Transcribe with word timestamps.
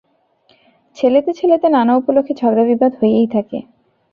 ছেলেতে 0.97 1.31
ছেলেতে 1.39 1.67
নানা 1.69 1.93
উপলক্ষে 1.97 2.33
ঝগড়া 2.41 2.63
বিবাদ 2.71 2.91
হইয়াই 2.99 3.27
থাকে। 3.35 3.57